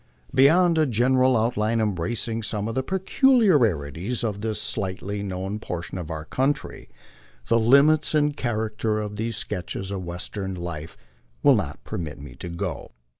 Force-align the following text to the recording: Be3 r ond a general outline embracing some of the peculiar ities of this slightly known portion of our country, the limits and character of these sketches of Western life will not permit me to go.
Be3 0.35 0.51
r 0.51 0.65
ond 0.65 0.77
a 0.79 0.87
general 0.87 1.37
outline 1.37 1.79
embracing 1.79 2.41
some 2.41 2.67
of 2.67 2.73
the 2.73 2.81
peculiar 2.81 3.59
ities 3.59 4.23
of 4.23 4.41
this 4.41 4.59
slightly 4.59 5.21
known 5.21 5.59
portion 5.59 5.99
of 5.99 6.09
our 6.09 6.25
country, 6.25 6.89
the 7.49 7.59
limits 7.59 8.15
and 8.15 8.35
character 8.35 8.99
of 8.99 9.15
these 9.17 9.37
sketches 9.37 9.91
of 9.91 10.03
Western 10.03 10.55
life 10.55 10.97
will 11.43 11.53
not 11.53 11.83
permit 11.83 12.19
me 12.19 12.33
to 12.37 12.49
go. 12.49 12.93